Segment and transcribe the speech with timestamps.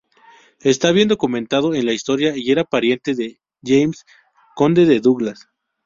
[0.61, 4.03] Está bien documentado en la historia y era pariente de James,
[4.55, 5.47] conde de Douglas.